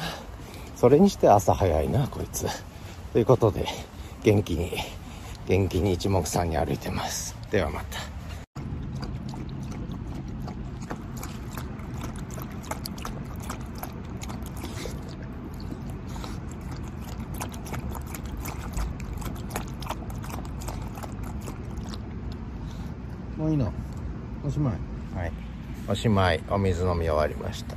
[0.76, 2.48] それにして朝早いなこいつ。
[3.14, 3.66] ということで
[4.24, 4.74] 元気に
[5.47, 7.36] 元気に一目散に歩いてます。
[7.51, 7.99] ではまた。
[23.38, 23.71] もういいの？
[24.43, 24.73] おしまい。
[25.15, 25.31] はい。
[25.88, 26.43] おしまい。
[26.49, 27.75] お水飲み終わりました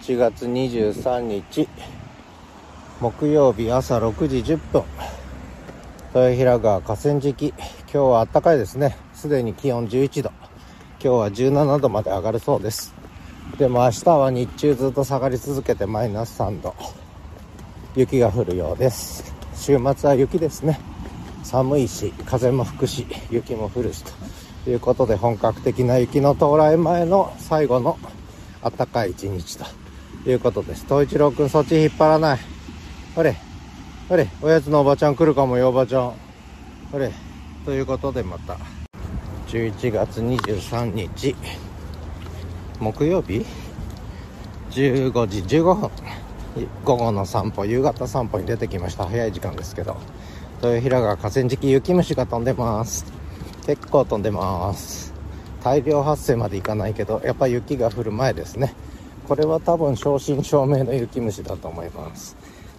[0.00, 1.68] 11月23日
[3.00, 4.82] 木曜日朝6時10分。
[6.14, 8.96] 豊平川河川敷今日は暖かいですね。
[9.12, 10.30] すでに気温11度。
[10.30, 12.94] 今日は17度まで上がるそうです。
[13.58, 16.74] でも明日は日中ずっと下がり続けてマイナス3度。
[17.94, 19.34] 雪が降るようです。
[19.54, 20.80] 週末は雪ですね。
[21.42, 24.04] 寒いし風も吹くし雪も降るし
[24.64, 27.98] ということで本格的な雪の到来前の最後の
[28.62, 29.87] 暖かい一日と。
[30.30, 30.84] いうことです。
[30.84, 32.38] 東一郎くんそっち引っ張らない。
[33.14, 33.36] ほれ、
[34.08, 36.14] ほれ、おやつのおばちゃん来るかもよ、おばちゃん。
[36.92, 37.12] ほれ、
[37.64, 38.58] ということでまた、
[39.48, 41.34] 11月23日、
[42.80, 43.44] 木曜日
[44.70, 45.90] ?15 時15分。
[46.84, 49.06] 午後の散歩、夕方散歩に出てきました。
[49.06, 49.96] 早い時間ですけど。
[50.62, 53.04] 豊平川河川敷雪虫が飛んでます。
[53.64, 55.08] 結構飛んでます。
[55.62, 58.74] 大量発生までいかないけどやっぱ雪が降る前ですね
[59.28, 62.34] これは多分正真正銘の雪虫だと思います。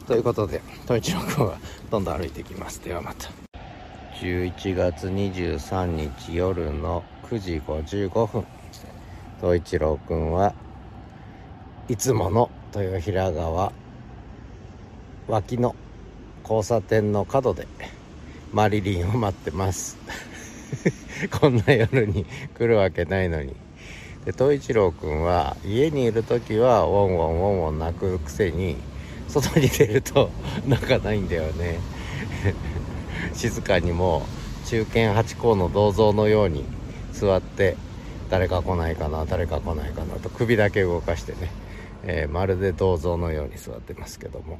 [0.07, 1.59] ということで統一郎君は
[1.91, 2.83] どんどん歩いていきます。
[2.83, 3.29] ではまた。
[4.19, 8.45] 11月23日夜の9時55分。
[9.38, 10.55] 統一郎君は
[11.88, 13.71] いつもの豊平川
[15.27, 15.75] 脇の
[16.41, 17.67] 交差点の角で
[18.51, 19.99] マリリンを待ってます。
[21.39, 22.26] こんな夜に
[22.57, 23.68] 来るわけないのに。
[24.32, 28.77] 東一郎くんは家にいる時はウォンウォンウォンウォン泣くくせに
[29.27, 30.30] 外に出ると
[30.67, 31.80] 泣かないんだよね。
[33.34, 34.23] 静かにも
[34.65, 36.65] 中堅八甲の銅像のように
[37.11, 37.75] 座って
[38.30, 41.51] 誰か来ないかな誰か来ないかなと首だけ動かしてね、
[42.03, 44.59] えー、まるで銅像のように座ってますけども、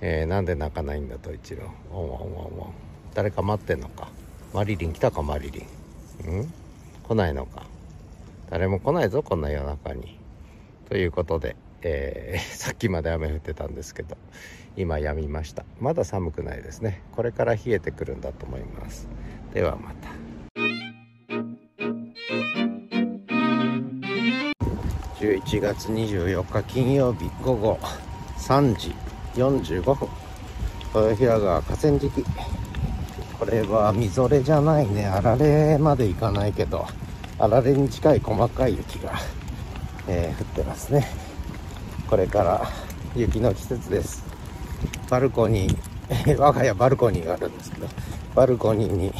[0.00, 1.94] えー、なんで泣かないんだと一郎ウ。
[1.94, 2.72] ォンウォンウォンウォン。
[3.14, 4.08] 誰か待ってんのか。
[4.52, 5.64] マリリン来たかマリリ
[6.28, 6.40] ン。
[6.40, 6.52] ん？
[7.08, 7.69] 来ないのか。
[8.50, 10.18] 誰も来ないぞこんな夜中に。
[10.88, 14.16] ということで、えー、 さっきまで雨降ってたんですけど
[14.76, 15.64] 今止みました。
[15.78, 17.00] まだ寒くないですね。
[17.12, 19.06] これから冷えてくるんだと思います。
[19.54, 20.10] ではまた。
[25.20, 27.78] 11月24日金曜日午後
[28.38, 28.94] 3時
[29.34, 30.08] 45分。
[30.92, 32.24] 豊平川河川敷。
[33.38, 35.06] これはみぞれじゃないね。
[35.06, 36.84] あられまでいかないけど。
[37.40, 39.18] あられに近い細かい雪が
[40.06, 41.06] えー降ってますね。
[42.08, 42.68] これから
[43.16, 44.22] 雪の季節です。
[45.08, 47.88] バルコニー 我が家バルコニーがあるんですけど
[48.34, 49.12] バルコニーに、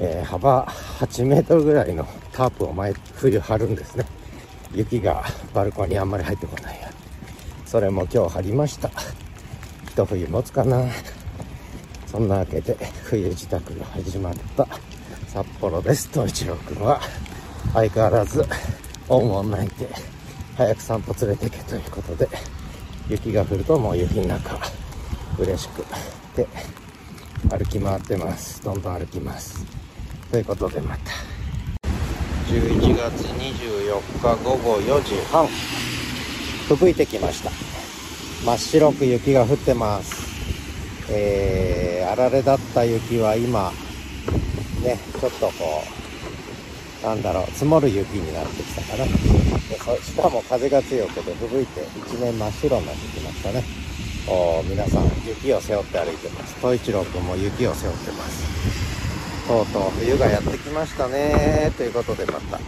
[0.00, 0.66] えー幅
[1.00, 4.04] 8メートルぐらいのタープを毎冬張るんですね。
[4.74, 5.24] 雪が
[5.54, 6.92] バルコニーあんまり入ってこないように
[7.66, 8.90] それも今日張りました。
[9.90, 10.84] 一冬持つかな。
[12.06, 14.66] そんなわけで冬支度が始まった
[15.28, 16.08] 札幌です。
[16.12, 17.00] 東一郎くんは。
[17.74, 18.44] 相変わらず
[19.08, 19.88] おんおん泣いて
[20.56, 22.28] 早く散歩連れてけということで
[23.08, 24.58] 雪が降るともう雪の中
[25.38, 25.84] 嬉しく
[26.36, 26.46] で
[27.50, 28.62] 歩き回ってます。
[28.62, 29.64] どんどん歩きます。
[30.30, 31.12] ということでまた。
[32.48, 35.46] 11月24日午後4時半。
[36.66, 37.50] 吹雪いてきました。
[38.44, 40.28] 真っ白く雪が降ってます。
[41.10, 43.72] えー、あられだった雪は今
[44.82, 45.97] ねちょっとこう
[47.02, 49.04] なんだろう積もる雪になってきたかな。
[49.06, 53.64] でしかも風が強くて吹雪いて一面真っ白になってきましたね。
[54.26, 56.56] おー皆さん雪を背負って歩いてます。
[56.56, 59.46] 東一郎くんも雪を背負ってます。
[59.46, 62.58] とうとう冬がやってきましたねということでまた。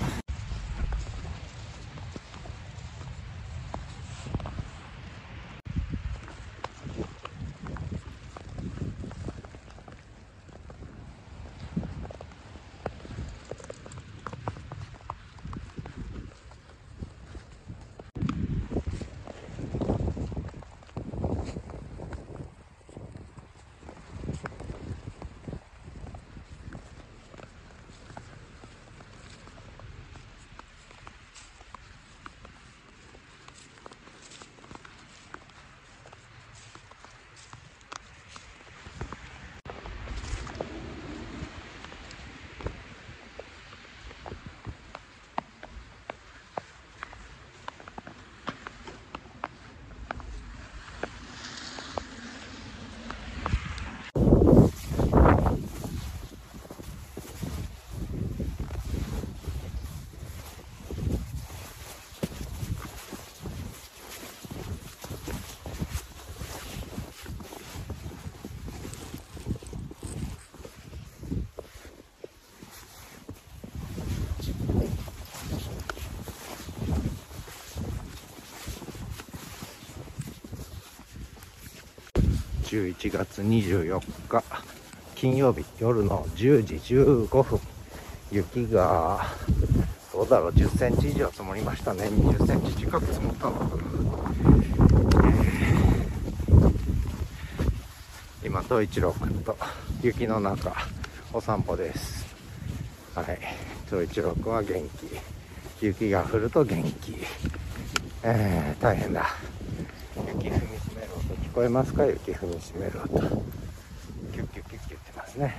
[82.71, 84.45] 11月24日
[85.17, 87.59] 金曜日夜の10時15分
[88.31, 89.27] 雪が
[90.13, 92.05] どうだろう10センチ以上積もりましたね。
[92.05, 93.83] 20センチ近く積もったのかな、
[98.45, 99.57] 今東一郎君と
[100.01, 100.73] 雪の中
[101.33, 102.25] お散歩です。
[103.17, 103.39] はい。
[103.87, 104.89] 東一郎君は元
[105.81, 105.85] 気。
[105.85, 107.17] 雪が降ると元気。
[108.23, 109.27] えー、大変だ。
[111.65, 113.21] えますか雪踏みしめる音。
[113.21, 113.33] キュッ
[114.33, 115.57] キュッキュッキュ言ってますね。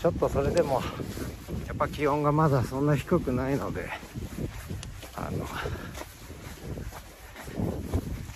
[0.00, 0.80] ちょっとそれでも
[1.66, 3.88] やっぱ気温がまだそんな低くないので
[5.14, 5.44] あの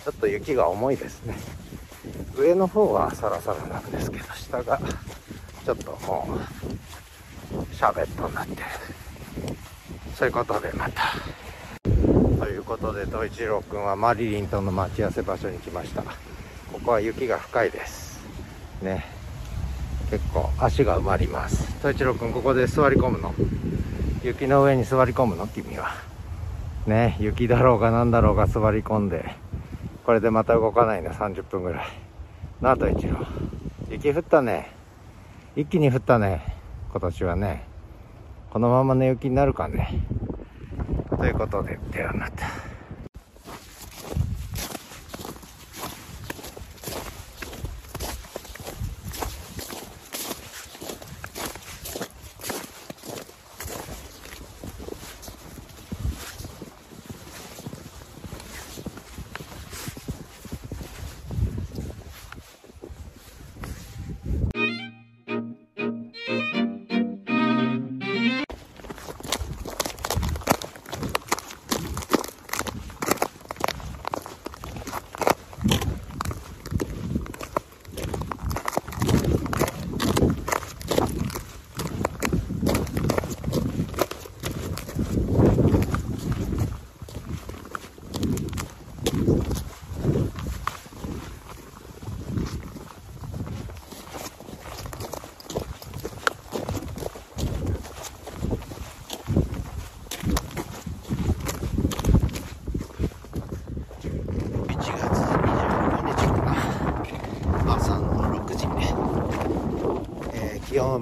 [0.05, 1.35] ちょっと雪が重いですね。
[2.37, 4.79] 上の方はサラサラなんですけど下が
[5.65, 6.39] ちょっとも
[7.53, 8.63] うシャーベットになってる。
[10.15, 11.15] そういうことでまた。
[12.39, 16.05] ということで東一郎君はマリリンとの待ち合わせ場所に来ました。
[16.85, 18.21] ここは雪が深いです。
[18.83, 19.07] ね。
[20.11, 21.67] 結構足が埋まります。
[21.79, 23.35] 東一郎君ここで座り込むの？
[24.23, 25.47] 雪の上に座り込むの？
[25.47, 25.95] 君は。
[26.87, 27.17] ね。
[27.19, 29.35] 雪だろうが何だろうが座り込んで。
[30.05, 31.87] これでまた動かないの30分ぐらい。
[32.61, 33.27] なあ東一郎
[33.89, 34.71] 雪降ったね。
[35.57, 36.43] 一気に降ったね。
[36.91, 37.65] 今年はね。
[38.51, 40.05] このままの雪になるかね。
[41.17, 42.47] ということでではまた。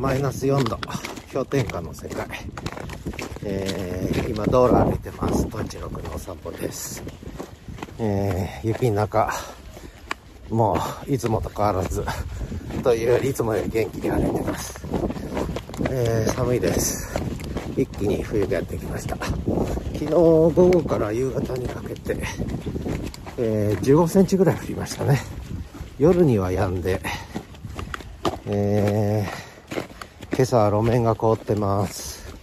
[0.03, 0.76] マイナス4度
[1.32, 2.26] 氷点下の世界。
[3.44, 5.46] えー、今道路歩いてます。
[5.46, 7.05] とんちろくのお散歩です。
[8.00, 9.32] えー、雪の中
[10.50, 10.76] も
[11.07, 12.05] ういつもと変わらず
[12.82, 14.84] というよりいつもより元気に歩いてます。
[15.88, 17.16] えー、寒いです。
[17.76, 19.14] 一気に冬がやってきました。
[19.14, 19.36] 昨
[19.98, 22.16] 日午後から夕方にかけて、
[23.38, 25.20] えー、15センチぐらい降りましたね。
[26.00, 27.00] 夜には止んで、
[28.46, 29.51] えー、
[30.35, 32.35] 今朝は路面が凍ってます、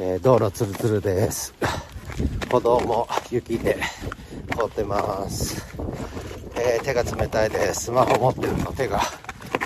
[0.00, 1.54] えー、道路ツルツルです。
[2.50, 3.76] 歩道も雪で
[4.56, 5.62] 凍ってます、
[6.54, 7.84] えー、手が冷たいです。
[7.84, 9.02] スマホ持ってると手が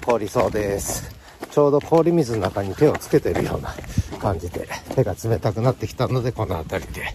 [0.05, 1.15] 凍りそうです。
[1.53, 3.75] ちょうど氷水の中に手をつけてるような
[4.19, 7.15] 感じで手が冷たくなってきたのでこの辺りで、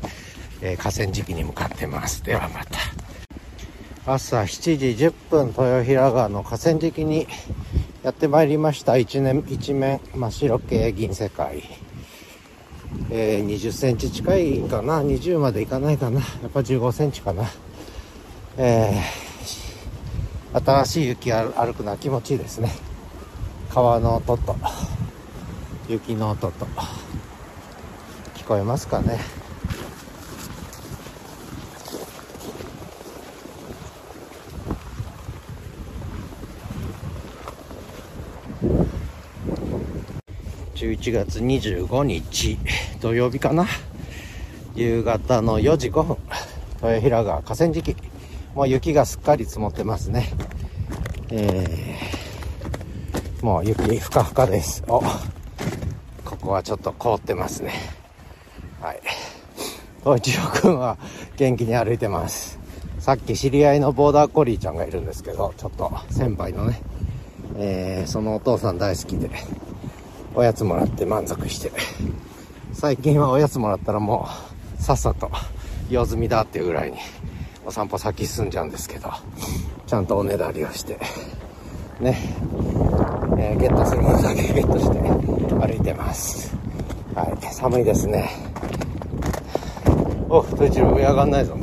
[0.61, 2.23] えー、河川敷に向かってます。
[2.23, 2.79] ではまた。
[4.07, 7.27] 朝7時10分豊平川の河川敷に
[8.05, 8.97] やってまいりました。
[8.97, 11.63] 一年一面真っ白系銀世界。
[13.09, 16.19] えー、20センチ近いかな？20までいかないかな？
[16.19, 17.45] やっぱ15センチかな？
[18.59, 22.69] えー、新しい雪歩くのは気持ちいいですね。
[23.71, 24.55] 川の音と
[25.89, 26.67] 雪の音と。
[28.35, 29.17] 聞こえますかね？
[40.75, 42.57] 11月25日
[42.99, 43.65] 土曜日かな。
[44.75, 46.17] 夕方の4時5分
[46.83, 47.95] 豊平川河川敷。
[48.53, 50.33] もう雪がすっかり積もってますね。
[51.29, 54.83] えー、もう雪ふかふかです。
[54.87, 55.01] お
[56.25, 57.73] ここはちょっと凍ってますね。
[58.81, 59.01] はい。
[60.03, 60.97] 東一郎くんは
[61.37, 62.59] 元気に歩いてます。
[62.99, 66.81] さっき知り合いのボーダーコリーちゃんがいるんですけどちょっと先輩のね
[67.57, 69.29] えー、そのお父さん大好きで。
[70.35, 71.71] おやつもらって満足して。
[72.73, 74.27] 最近はおやつもらったらも
[74.77, 75.31] うさっさと
[75.89, 76.97] 用済みだっていうぐらいに
[77.65, 79.09] お散歩先進んじゃうんですけど
[79.87, 80.99] ちゃんとおねだりをして
[82.01, 82.19] ね、
[83.39, 86.53] えー、ゲットするものだけゲットして歩いてます。
[87.15, 88.29] はい寒いですね。
[90.27, 91.57] お途中上上がんないぞ。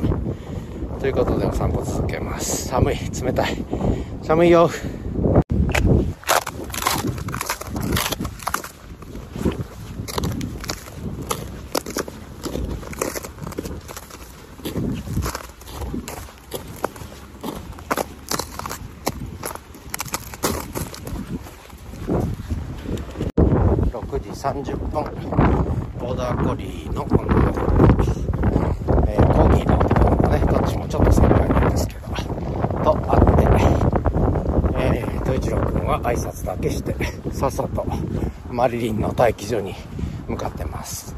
[0.99, 2.69] ということでお散歩続けます。
[2.69, 3.57] 寒い冷たい。
[4.23, 4.71] 寒いよ。
[24.53, 25.03] 30分
[25.99, 27.23] ボーダーコリーのこの、
[29.09, 30.39] えー、コーギーの男のね。
[30.47, 32.01] どっちもちょっと先輩なんですけど。
[32.85, 33.49] と会って、
[34.77, 36.95] えー、統一郎君は挨拶だけして
[37.33, 37.87] さっさと
[38.51, 39.75] マリリンの待機所に
[40.29, 41.17] 向かってます。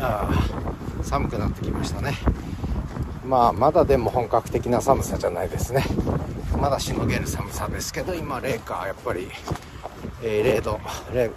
[0.00, 2.14] ああ寒くなってきましたね。
[3.24, 5.84] まあまだでも本格的な寒さじゃないですね。
[6.60, 9.28] まだしのげる寒さですけど今冷夏やっぱり
[10.22, 10.80] えー、0度
[11.12, 11.30] 0,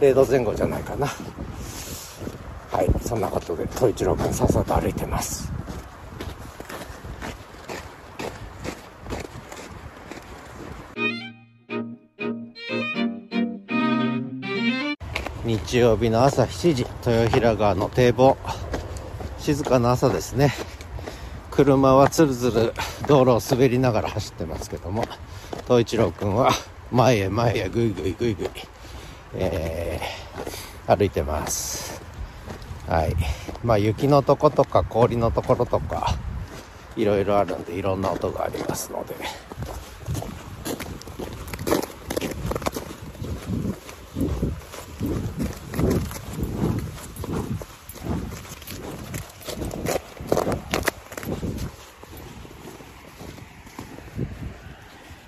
[0.00, 1.06] 0度前後じゃないかな。
[1.06, 5.52] はいそんなことで統一郎君さっさと歩いてます。
[15.44, 18.36] 日曜日の朝7時豊平川の堤防。
[19.38, 20.52] 静かな朝ですね。
[21.50, 22.72] 車はつるずる
[23.06, 25.04] 道路を滑りながら走ってますけども
[25.64, 26.50] 東一郎君は
[26.90, 28.50] 前へ前へぐいぐいぐいぐい、
[29.34, 32.02] えー、歩いてます。
[32.86, 33.14] はい。
[33.62, 36.16] まあ雪のとことか氷のところとか
[36.96, 39.14] いろいろあるんでいろんな音がありますので。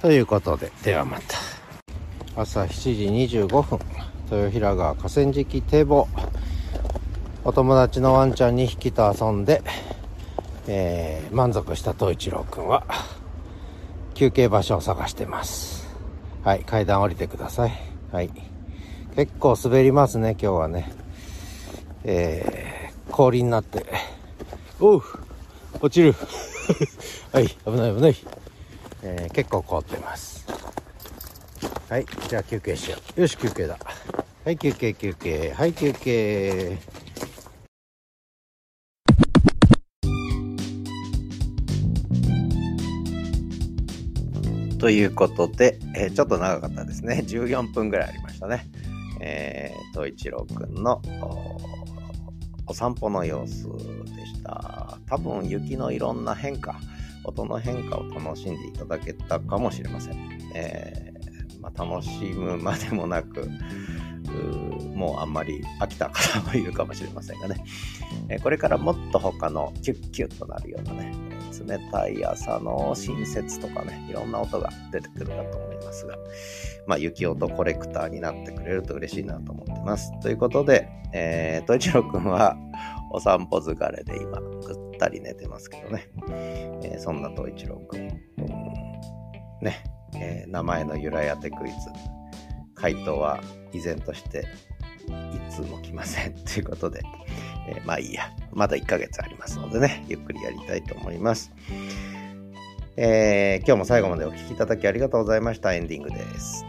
[0.00, 1.38] ということでではまた。
[2.34, 3.91] 朝7時25分。
[4.33, 6.09] 豊平川河川敷堤防。
[7.45, 9.62] お友達のワンちゃん2匹と遊んで、
[10.66, 12.87] えー、満足した東一郎くんは
[14.14, 15.87] 休憩場所を探してます。
[16.45, 17.72] はい階段降りてください。
[18.11, 18.30] はい。
[19.16, 20.91] 結構滑りますね今日はね。
[22.05, 23.85] えー、氷になって。
[24.80, 25.03] おう
[25.83, 26.14] 落ちる。
[27.33, 28.16] はい危ない危ない、
[29.03, 30.47] えー、結構凍ってます。
[31.88, 33.78] はいじゃあ休憩しようよし休憩だ
[34.44, 36.78] はい休憩休憩はい休憩
[44.82, 47.22] ということで、えー、ちょっと長かったですね。
[47.24, 48.66] 14分ぐらいありましたね。
[49.20, 51.00] えー、一郎くんの
[52.66, 53.68] お散歩の様子
[54.16, 54.98] でした。
[55.06, 56.80] 多分雪のいろんな変化、
[57.22, 60.16] 音の変化を楽しんでいただけたかもしれません。
[60.56, 61.11] えー、
[61.62, 63.48] まあ、楽しむまでもなく、
[64.94, 67.64] もうあんまり飽きた方もいるかもしれませんがね、
[68.28, 71.12] えこれからもっと他のキュッキュッとなるようなね、
[71.66, 76.16] 冷たい朝の新雪とかね、いろんな音が出てくるかと思いますが、
[76.86, 80.12] まあ、雪音コレクターになってくれると嬉しいなと思ってます。
[80.20, 82.56] ということで、えー、と一郎くんは
[83.10, 86.08] お散歩疲れで今、ぐったり寝てますけどね、
[86.82, 88.08] えー、そんなと一郎くん、うん、
[89.60, 89.84] ね、
[90.14, 91.76] えー、名前の由来当てクイズ、
[92.74, 93.40] 回答は
[93.72, 94.46] 依然として
[95.08, 97.02] いつも来ませんということで、
[97.68, 98.30] えー、まあいいや。
[98.52, 101.52] まだ1ヶ月ありますのでね、ゆっくりやりたいと思います。
[102.96, 105.74] えー、今日も最後までお聴きいただきありがとうございました。
[105.74, 106.66] エンディングです。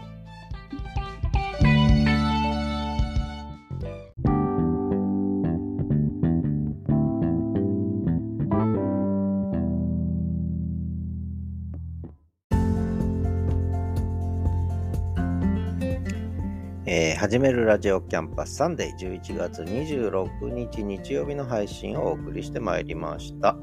[17.24, 23.56] 始めるラジオキャンパスサンデー11月26日日曜日の配信をお送りしてまいりました。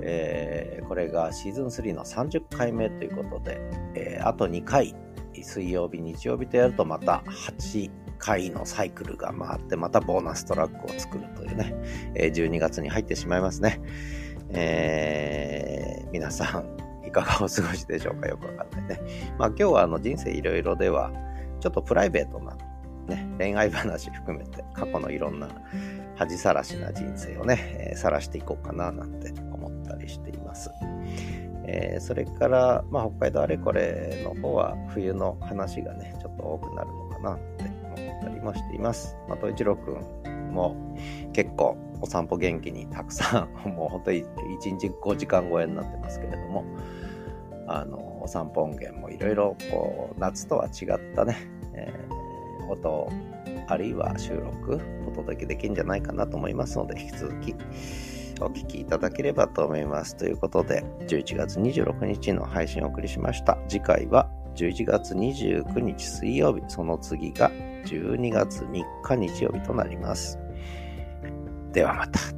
[0.00, 3.60] えー、これがシーズン3の30回目ということで、
[3.94, 4.94] えー、あと2回、
[5.34, 11.74] 水曜日、日曜日とやるとまた8回のサイクルが回って、またボーナストラックを作るというね、
[12.14, 13.78] えー、12月に入ってしまいますね。
[14.52, 18.28] えー、皆さん、いかがお過ごしでしょうか？
[18.28, 19.34] よくわかんないね。
[19.36, 21.12] まあ今日はあの人生いろいろでは、
[21.60, 22.56] ちょっとプライベートな、
[23.06, 25.48] ね、恋愛話含めて過去のいろんな
[26.16, 30.70] 恥さらしな人生をね、えー、していこうかななんて思ったりしています。
[31.68, 37.64] えー、それから、まあ、北海道あれこれの方は冬の話がね、ちょっと多くなるのかなって
[38.00, 39.16] 思ったりもしています。
[39.28, 40.76] まあ、と一郎くんも
[41.32, 46.64] 結構お散歩元気にたくさん、もう本当に1日5時間超えになってますけれども、
[47.66, 51.36] あの、お散歩音源もいろいろこう、夏とは違ったね、
[51.74, 52.15] えー、
[52.68, 53.08] 音、
[53.68, 57.54] あるいは収録、お届けできるんじゃないかなと思いますので、引き続き
[58.40, 60.16] お聴きいただければと思います。
[60.16, 63.58] ということで、11月26日の配信をお送りしました。
[63.68, 67.50] 次回は11月29日水曜日、その次が
[67.84, 70.38] 12月3日日曜日となります。
[71.72, 72.35] ではまた。